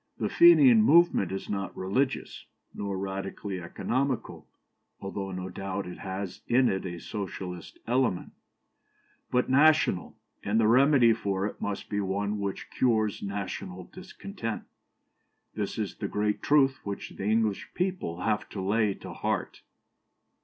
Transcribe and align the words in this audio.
"The 0.17 0.29
Fenian 0.29 0.81
movement 0.81 1.31
is 1.31 1.47
not 1.47 1.77
religious, 1.77 2.47
nor 2.73 2.97
radically 2.97 3.61
economical 3.61 4.47
(though 4.99 5.29
no 5.29 5.49
doubt 5.49 5.85
it 5.85 5.99
has 5.99 6.41
in 6.47 6.69
it 6.69 6.87
a 6.87 6.97
socialistic 6.99 7.83
element), 7.85 8.31
but 9.29 9.47
national, 9.47 10.17
and 10.41 10.59
the 10.59 10.67
remedy 10.67 11.13
for 11.13 11.45
it 11.45 11.61
must 11.61 11.87
be 11.87 12.01
one 12.01 12.39
which 12.39 12.71
cures 12.71 13.21
national 13.21 13.91
discontent. 13.93 14.63
This 15.53 15.77
is 15.77 15.93
the 15.95 16.07
great 16.07 16.41
truth 16.41 16.79
which 16.83 17.11
the 17.11 17.25
English 17.25 17.69
people 17.75 18.21
have 18.21 18.49
to 18.49 18.59
lay 18.59 18.95
to 18.95 19.13
heart." 19.13 19.61